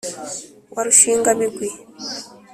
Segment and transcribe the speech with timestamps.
[0.75, 1.67] wa rushingabigwi